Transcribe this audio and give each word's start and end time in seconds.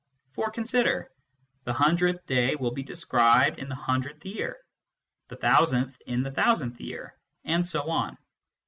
For 0.33 0.49
consider: 0.49 1.11
the 1.63 1.73
hundredth 1.73 2.25
day 2.25 2.55
will 2.55 2.71
be 2.71 2.81
described 2.81 3.59
in 3.59 3.69
the 3.69 3.75
hundredth 3.75 4.25
year, 4.25 4.57
the 5.27 5.35
thousandth 5.35 5.95
in 6.07 6.23
the 6.23 6.31
thousandth 6.31 6.81
year, 6.81 7.15
and 7.43 7.63
so 7.63 7.87
on. 7.87 8.17